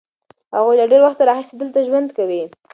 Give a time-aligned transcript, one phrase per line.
[0.55, 2.43] هغوی له ډېر وخت راهیسې دلته ژوند کوي.